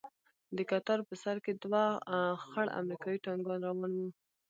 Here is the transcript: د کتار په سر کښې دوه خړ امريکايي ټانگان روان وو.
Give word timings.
د 0.55 0.57
کتار 0.71 0.99
په 1.07 1.13
سر 1.23 1.37
کښې 1.43 1.53
دوه 1.63 1.83
خړ 2.47 2.67
امريکايي 2.81 3.17
ټانگان 3.25 3.59
روان 3.69 3.93
وو. 3.99 4.09